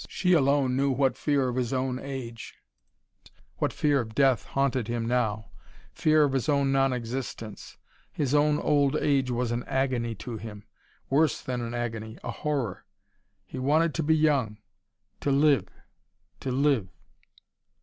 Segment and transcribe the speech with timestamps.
[0.09, 2.55] She alone knew what fear of his own age,
[3.57, 5.51] what fear of death haunted him now:
[5.93, 7.77] fear of his own non existence.
[8.11, 10.63] His own old age was an agony to him;
[11.11, 12.83] worse than an agony, a horror.
[13.45, 14.57] He wanted to be young
[15.19, 15.69] to live,
[16.39, 16.89] to live.